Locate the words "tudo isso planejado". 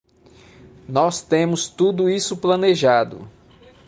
1.67-3.27